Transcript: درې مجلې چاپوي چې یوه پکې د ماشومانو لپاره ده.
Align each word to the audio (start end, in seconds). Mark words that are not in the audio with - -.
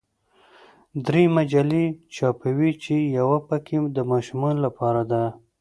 درې 1.05 1.23
مجلې 1.37 1.85
چاپوي 2.15 2.71
چې 2.83 2.95
یوه 3.17 3.37
پکې 3.47 3.77
د 3.95 3.97
ماشومانو 4.11 4.59
لپاره 4.65 5.01
ده. 5.11 5.23